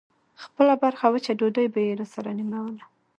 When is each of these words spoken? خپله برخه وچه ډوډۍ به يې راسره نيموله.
خپله 0.43 0.73
برخه 0.83 1.05
وچه 1.09 1.31
ډوډۍ 1.39 1.67
به 1.73 1.79
يې 1.87 1.91
راسره 1.99 2.31
نيموله. 2.39 2.83